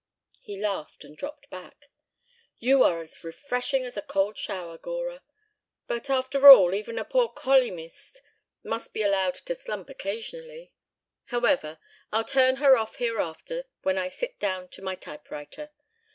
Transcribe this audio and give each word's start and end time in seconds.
He 0.41 0.59
laughed 0.59 1.03
and 1.03 1.15
dropped 1.15 1.47
back. 1.51 1.91
"You 2.57 2.81
are 2.83 3.01
as 3.01 3.23
refreshing 3.23 3.85
as 3.85 3.97
a 3.97 4.01
cold 4.01 4.35
shower, 4.35 4.79
Gora. 4.79 5.21
But, 5.85 6.09
after 6.09 6.49
all, 6.49 6.73
even 6.73 6.97
a 6.97 7.05
poor 7.05 7.29
colyumist 7.29 8.19
must 8.63 8.93
be 8.93 9.03
allowed 9.03 9.35
to 9.35 9.53
slump 9.53 9.91
occasionally. 9.91 10.73
However, 11.25 11.77
I'll 12.11 12.23
turn 12.23 12.55
her 12.55 12.75
off 12.77 12.95
hereafter 12.95 13.65
when 13.83 13.99
I 13.99 14.07
sit 14.07 14.39
down 14.39 14.69
to 14.69 14.81
my 14.81 14.95
typewriter. 14.95 15.69